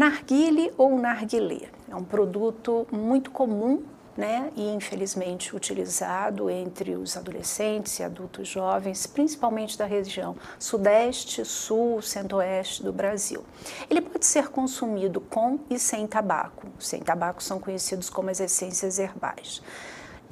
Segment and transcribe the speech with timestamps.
[0.00, 3.82] Narguile ou narguilé é um produto muito comum
[4.16, 12.00] né, e infelizmente utilizado entre os adolescentes e adultos jovens, principalmente da região sudeste, sul,
[12.00, 13.44] centro-oeste do Brasil.
[13.90, 16.66] Ele pode ser consumido com e sem tabaco.
[16.78, 19.60] Sem tabaco são conhecidos como as essências herbais.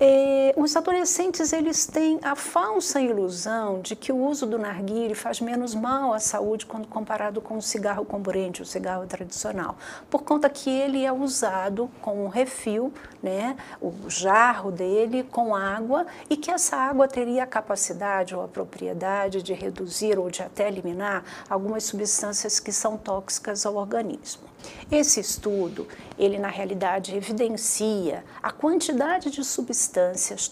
[0.01, 5.41] É, os adolescentes eles têm a falsa ilusão de que o uso do narguile faz
[5.41, 9.77] menos mal à saúde quando comparado com o cigarro comburente, o cigarro tradicional,
[10.09, 16.07] por conta que ele é usado com um refil, né, o jarro dele com água
[16.31, 20.69] e que essa água teria a capacidade ou a propriedade de reduzir ou de até
[20.69, 24.47] eliminar algumas substâncias que são tóxicas ao organismo.
[24.91, 25.87] Esse estudo,
[26.19, 29.88] ele na realidade evidencia a quantidade de substâncias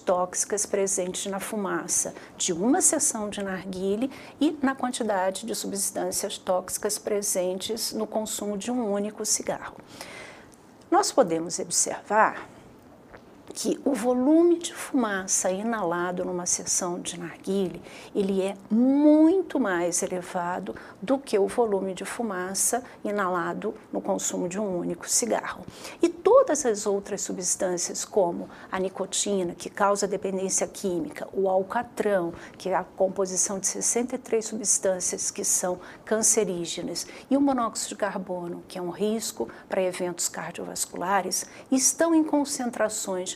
[0.05, 6.99] tóxicas presentes na fumaça de uma sessão de narguile e na quantidade de substâncias tóxicas
[6.99, 9.77] presentes no consumo de um único cigarro.
[10.91, 12.49] Nós podemos observar
[13.55, 17.81] que o volume de fumaça inalado numa sessão de narguile,
[18.15, 24.59] ele é muito mais elevado do que o volume de fumaça inalado no consumo de
[24.59, 25.65] um único cigarro.
[26.03, 32.69] E todas as outras substâncias, como a nicotina, que causa dependência química, o alcatrão, que
[32.69, 38.79] é a composição de 63 substâncias que são cancerígenas, e o monóxido de carbono, que
[38.79, 43.36] é um risco para eventos cardiovasculares, estão em concentrações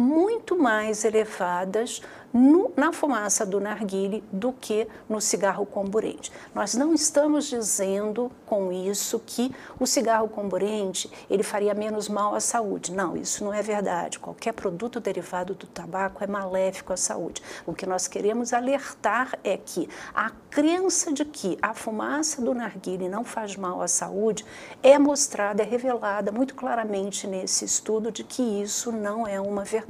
[0.00, 6.32] muito mais elevadas no, na fumaça do narguile do que no cigarro comburente.
[6.54, 12.40] Nós não estamos dizendo com isso que o cigarro comburente ele faria menos mal à
[12.40, 12.92] saúde.
[12.92, 14.18] Não, isso não é verdade.
[14.18, 17.42] Qualquer produto derivado do tabaco é maléfico à saúde.
[17.66, 23.08] O que nós queremos alertar é que a crença de que a fumaça do narguile
[23.08, 24.44] não faz mal à saúde
[24.82, 29.89] é mostrada, é revelada muito claramente nesse estudo de que isso não é uma verdade.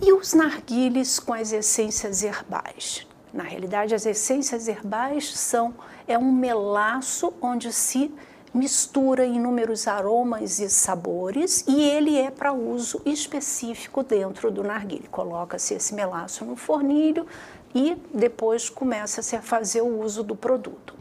[0.00, 3.06] E os narguiles com as essências herbais?
[3.32, 5.74] Na realidade, as essências herbais são
[6.06, 8.12] é um melaço onde se
[8.52, 15.08] mistura inúmeros aromas e sabores e ele é para uso específico dentro do narguile.
[15.10, 17.26] Coloca-se esse melaço no fornilho
[17.74, 20.94] e depois começa-se a fazer o uso do produto.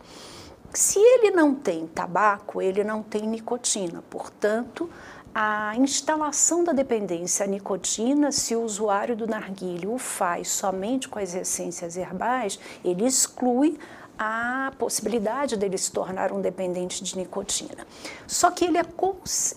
[0.74, 4.90] Se ele não tem tabaco, ele não tem nicotina, portanto,
[5.34, 11.20] a instalação da dependência à nicotina, se o usuário do narguilé o faz somente com
[11.20, 13.78] as essências herbais, ele exclui
[14.20, 17.88] a possibilidade dele se tornar um dependente de nicotina.
[18.28, 18.86] Só que ele é,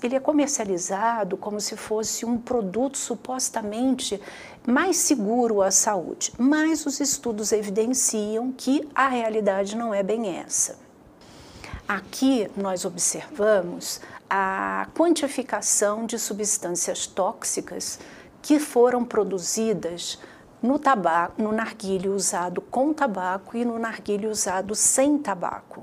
[0.03, 4.19] ele é comercializado como se fosse um produto supostamente
[4.67, 10.84] mais seguro à saúde, mas os estudos evidenciam que a realidade não é bem essa.
[11.87, 17.99] Aqui nós observamos a quantificação de substâncias tóxicas
[18.41, 20.19] que foram produzidas
[20.63, 25.83] no tabaco, no narguilé usado com tabaco e no narguilé usado sem tabaco.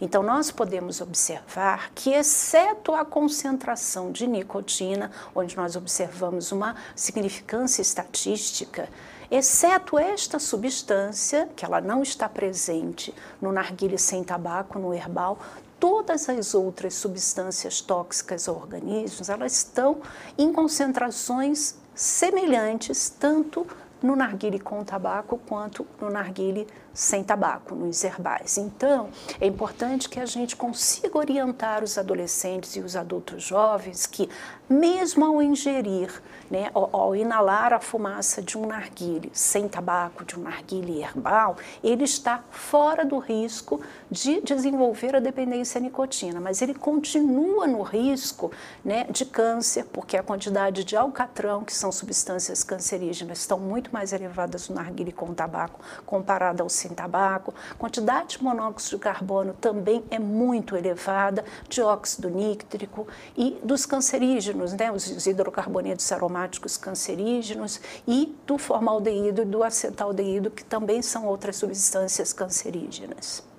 [0.00, 7.82] Então, nós podemos observar que, exceto a concentração de nicotina, onde nós observamos uma significância
[7.82, 8.88] estatística,
[9.36, 13.12] exceto esta substância, que ela não está presente
[13.42, 15.40] no narguilé sem tabaco, no herbal,
[15.80, 20.00] todas as outras substâncias tóxicas ao organismo, elas estão
[20.38, 23.66] em concentrações semelhantes tanto
[24.04, 28.56] no narguile com tabaco quanto no narguile sem tabaco, nos herbais.
[28.56, 29.08] Então,
[29.40, 34.28] é importante que a gente consiga orientar os adolescentes e os adultos jovens que,
[34.68, 40.38] mesmo ao ingerir, né, ao, ao inalar a fumaça de um narguile sem tabaco, de
[40.38, 46.62] um narguile herbal, ele está fora do risco de desenvolver a dependência à nicotina, mas
[46.62, 48.52] ele continua no risco
[48.84, 54.12] né, de câncer, porque a quantidade de alcatrão, que são substâncias cancerígenas, estão muito mais
[54.12, 57.54] elevadas no narguile com tabaco comparado ao sem tabaco.
[57.78, 63.06] Quantidade de monóxido de carbono também é muito elevada, dióxido nítrico
[63.36, 70.64] e dos cancerígenos, né, os hidrocarbonetos aromáticos cancerígenos e do formaldeído e do acetaldeído, que
[70.64, 73.53] também são outras substâncias cancerígenas.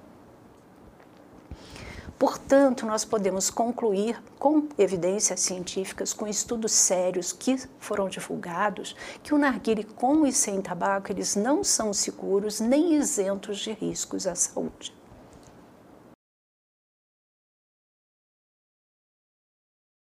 [2.17, 9.37] Portanto, nós podemos concluir com evidências científicas, com estudos sérios que foram divulgados, que o
[9.37, 14.93] narguile com e sem tabaco, eles não são seguros nem isentos de riscos à saúde.